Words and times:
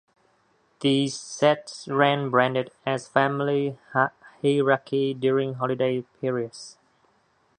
These 0.79 1.15
sets 1.19 1.87
ran 1.87 2.31
branded 2.31 2.71
as 2.87 3.07
"Family 3.07 3.77
Hikari" 3.93 5.13
during 5.19 5.53
holiday 5.53 6.01
periods. 6.19 6.79